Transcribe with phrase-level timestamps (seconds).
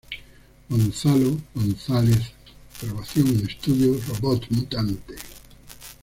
[0.67, 2.33] Gonzalo González:
[2.81, 5.13] Grabación en Estudios Robot Mutante.